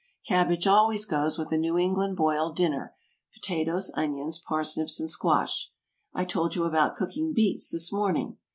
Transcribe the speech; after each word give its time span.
Cabbage 0.25 0.65
always 0.65 1.05
goes 1.05 1.37
with 1.37 1.51
a 1.51 1.59
New 1.59 1.77
England 1.77 2.17
boiled 2.17 2.55
dinner, 2.55 2.95
potatoes, 3.31 3.91
onions, 3.93 4.39
parsnips 4.39 4.99
and 4.99 5.07
squash. 5.11 5.69
I 6.11 6.25
told 6.25 6.55
you 6.55 6.63
about 6.63 6.95
cooking 6.95 7.33
beets 7.35 7.69
this 7.69 7.91
morning. 7.93 8.37